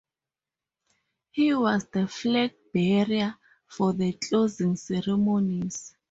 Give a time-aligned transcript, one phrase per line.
[1.29, 3.35] He was the flag bearer
[3.67, 5.95] for the closing ceremonies.